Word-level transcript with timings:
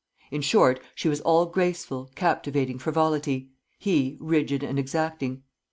In 0.31 0.41
short, 0.41 0.79
she 0.95 1.07
was 1.09 1.21
all 1.21 1.45
graceful, 1.45 2.09
captivating 2.15 2.79
frivolity; 2.79 3.51
he, 3.77 4.17
rigid 4.19 4.63
and 4.63 4.79
exacting. 4.79 5.43